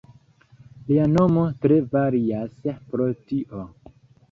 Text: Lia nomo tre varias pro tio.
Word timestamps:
Lia 0.87 1.05
nomo 1.17 1.43
tre 1.67 1.77
varias 1.93 2.59
pro 2.95 3.13
tio. 3.31 3.65